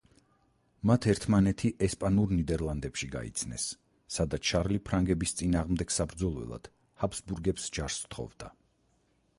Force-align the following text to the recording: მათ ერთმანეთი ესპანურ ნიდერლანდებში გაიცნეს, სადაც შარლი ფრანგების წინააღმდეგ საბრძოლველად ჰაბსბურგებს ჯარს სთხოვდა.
მათ 0.91 1.05
ერთმანეთი 1.11 1.69
ესპანურ 1.87 2.33
ნიდერლანდებში 2.37 3.09
გაიცნეს, 3.17 3.67
სადაც 4.17 4.51
შარლი 4.53 4.81
ფრანგების 4.89 5.37
წინააღმდეგ 5.43 5.95
საბრძოლველად 5.99 6.73
ჰაბსბურგებს 7.03 7.71
ჯარს 7.79 8.03
სთხოვდა. 8.09 8.53